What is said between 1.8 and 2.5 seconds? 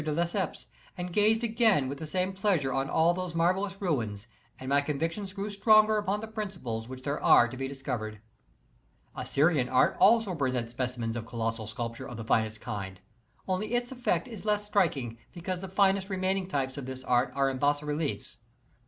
with the same